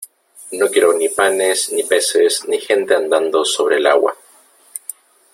no 0.53 0.65
quiero 0.73 0.89
ni 0.93 1.09
panes, 1.17 1.71
ni 1.73 1.83
peces, 1.83 2.45
ni 2.47 2.59
gente 2.59 2.95
andando 2.95 3.45
sobre 3.45 3.77
el 3.77 3.85
agua, 3.85 4.15